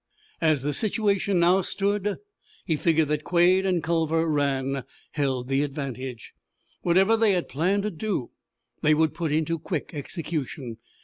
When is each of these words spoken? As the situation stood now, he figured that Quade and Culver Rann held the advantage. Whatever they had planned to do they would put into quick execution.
As 0.41 0.63
the 0.63 0.73
situation 0.73 1.43
stood 1.61 2.03
now, 2.05 2.17
he 2.65 2.75
figured 2.75 3.07
that 3.09 3.23
Quade 3.23 3.67
and 3.67 3.83
Culver 3.83 4.25
Rann 4.25 4.83
held 5.11 5.47
the 5.47 5.61
advantage. 5.61 6.33
Whatever 6.81 7.15
they 7.15 7.33
had 7.33 7.47
planned 7.47 7.83
to 7.83 7.91
do 7.91 8.31
they 8.81 8.95
would 8.95 9.13
put 9.13 9.31
into 9.31 9.59
quick 9.59 9.91
execution. 9.93 10.77